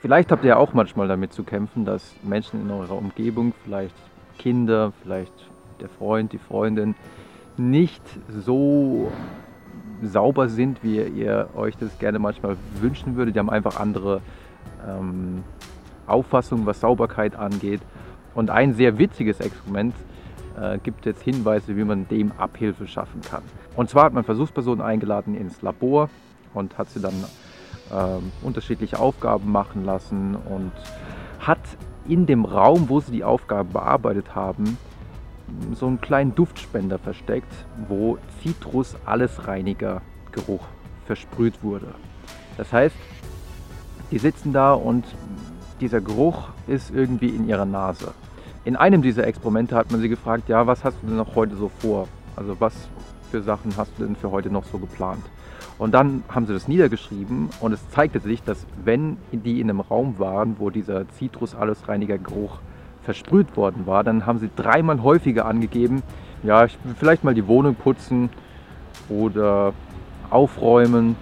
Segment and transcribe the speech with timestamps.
[0.00, 3.96] Vielleicht habt ihr auch manchmal damit zu kämpfen, dass Menschen in eurer Umgebung, vielleicht
[4.38, 5.32] Kinder, vielleicht
[5.80, 6.94] der Freund, die Freundin,
[7.56, 9.10] nicht so
[10.00, 13.34] sauber sind, wie ihr euch das gerne manchmal wünschen würdet.
[13.34, 14.20] Die haben einfach andere
[14.86, 15.42] ähm,
[16.06, 17.80] Auffassungen, was Sauberkeit angeht.
[18.36, 19.96] Und ein sehr witziges Experiment
[20.60, 23.42] äh, gibt jetzt Hinweise, wie man dem Abhilfe schaffen kann.
[23.74, 26.08] Und zwar hat man Versuchspersonen eingeladen ins Labor
[26.54, 27.14] und hat sie dann
[27.90, 30.72] äh, unterschiedliche Aufgaben machen lassen und
[31.40, 31.60] hat
[32.06, 34.76] in dem Raum, wo sie die Aufgaben bearbeitet haben,
[35.74, 37.52] so einen kleinen Duftspender versteckt,
[37.88, 40.64] wo Zitrus-Allesreiniger-Geruch
[41.06, 41.94] versprüht wurde.
[42.56, 42.96] Das heißt,
[44.10, 45.04] die sitzen da und
[45.80, 48.12] dieser Geruch ist irgendwie in ihrer Nase.
[48.64, 51.56] In einem dieser Experimente hat man sie gefragt, ja, was hast du denn noch heute
[51.56, 52.08] so vor?
[52.36, 52.74] Also was
[53.28, 55.22] für Sachen hast du denn für heute noch so geplant?
[55.78, 59.80] Und dann haben sie das niedergeschrieben und es zeigte sich, dass wenn die in einem
[59.80, 62.58] Raum waren, wo dieser Zitrus-Allesreiniger-Geruch
[63.04, 66.02] versprüht worden war, dann haben sie dreimal häufiger angegeben,
[66.42, 68.28] ja, ich will vielleicht mal die Wohnung putzen
[69.08, 69.72] oder
[70.30, 71.16] aufräumen.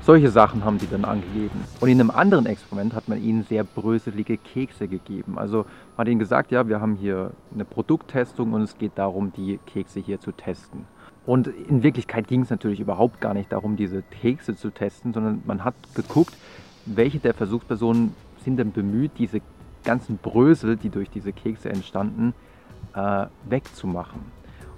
[0.00, 1.62] Solche Sachen haben die dann angegeben.
[1.78, 5.38] Und in einem anderen Experiment hat man ihnen sehr bröselige Kekse gegeben.
[5.38, 5.58] Also
[5.96, 9.60] man hat ihnen gesagt, ja, wir haben hier eine Produkttestung und es geht darum, die
[9.64, 10.86] Kekse hier zu testen.
[11.24, 15.42] Und in Wirklichkeit ging es natürlich überhaupt gar nicht darum, diese Kekse zu testen, sondern
[15.46, 16.34] man hat geguckt,
[16.84, 19.40] welche der Versuchspersonen sind denn bemüht, diese
[19.84, 22.34] ganzen Brösel, die durch diese Kekse entstanden,
[22.94, 24.20] äh, wegzumachen.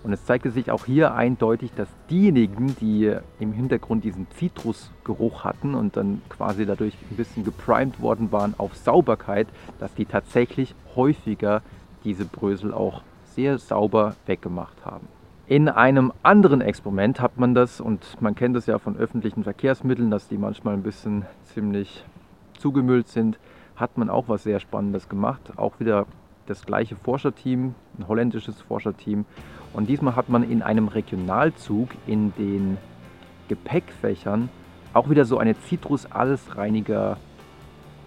[0.03, 5.75] Und es zeigte sich auch hier eindeutig, dass diejenigen, die im Hintergrund diesen Zitrusgeruch hatten
[5.75, 9.49] und dann quasi dadurch ein bisschen geprimed worden waren auf Sauberkeit,
[9.81, 11.63] dass die tatsächlich häufiger
[12.05, 13.01] diese Brösel auch
[13.35, 15.09] sehr sauber weggemacht haben.
[15.47, 20.11] In einem anderen Experiment hat man das, und man kennt das ja von öffentlichen Verkehrsmitteln,
[20.11, 22.03] dass die manchmal ein bisschen ziemlich
[22.59, 23.39] zugemüllt sind,
[23.77, 25.53] hat man auch was sehr Spannendes gemacht.
[25.57, 26.07] Auch wieder
[26.47, 29.27] das gleiche Forscherteam, ein holländisches Forscherteam.
[29.75, 32.79] Und diesmal hat man in einem Regionalzug in den
[33.49, 34.49] Gepäckfächern
[34.95, 37.19] auch wieder so eine Zitrus-Allesreiniger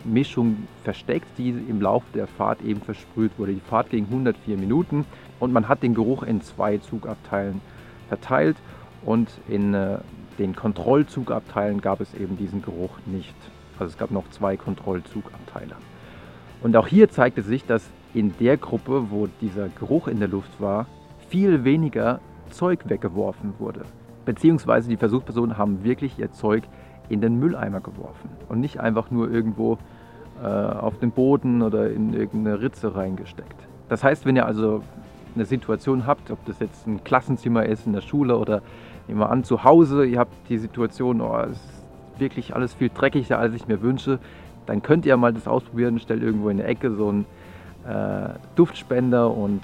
[0.04, 3.54] Mischung versteckt, die im Laufe der Fahrt eben versprüht wurde.
[3.54, 5.06] Die Fahrt ging 104 Minuten
[5.40, 7.62] und man hat den Geruch in zwei Zugabteilen
[8.08, 8.58] verteilt
[9.06, 10.00] und in äh,
[10.40, 13.36] den Kontrollzugabteilen gab es eben diesen Geruch nicht.
[13.80, 15.76] Also es gab noch zwei Kontrollzugabteile.
[16.62, 20.60] Und auch hier zeigte sich, dass in der Gruppe, wo dieser Geruch in der Luft
[20.60, 20.88] war,
[21.30, 22.20] viel weniger
[22.50, 23.82] Zeug weggeworfen wurde.
[24.26, 26.64] Beziehungsweise die Versuchspersonen haben wirklich ihr Zeug
[27.10, 29.78] in den Mülleimer geworfen und nicht einfach nur irgendwo
[30.42, 33.68] äh, auf den Boden oder in irgendeine Ritze reingesteckt.
[33.90, 34.84] Das heißt, wenn ihr also
[35.38, 38.62] eine Situation habt, ob das jetzt ein Klassenzimmer ist in der Schule oder
[39.08, 41.60] wir an zu Hause, ihr habt die Situation, oh, es
[42.20, 44.20] wirklich alles viel dreckiger, als ich mir wünsche,
[44.66, 46.00] dann könnt ihr mal das ausprobieren.
[46.00, 47.26] Stellt irgendwo in der Ecke so einen
[47.88, 49.62] äh, Duftspender und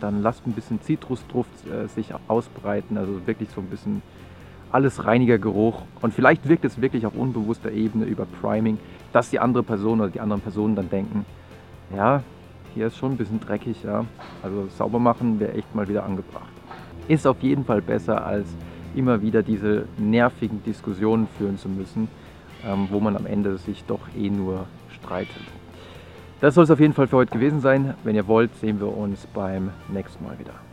[0.00, 2.96] dann lasst ein bisschen Zitrusduft äh, sich ausbreiten.
[2.96, 4.02] Also wirklich so ein bisschen
[4.72, 5.82] alles reiniger Geruch.
[6.00, 8.78] Und vielleicht wirkt es wirklich auf unbewusster Ebene über Priming,
[9.12, 11.26] dass die andere Person oder die anderen Personen dann denken,
[11.94, 12.22] ja,
[12.76, 14.04] hier ist schon ein bisschen dreckig, ja.
[14.42, 16.52] Also sauber machen wäre echt mal wieder angebracht.
[17.08, 18.46] Ist auf jeden Fall besser als
[18.94, 22.08] immer wieder diese nervigen Diskussionen führen zu müssen,
[22.64, 25.42] ähm, wo man am Ende sich doch eh nur streitet.
[26.40, 27.94] Das soll es auf jeden Fall für heute gewesen sein.
[28.04, 30.65] Wenn ihr wollt, sehen wir uns beim nächsten Mal wieder.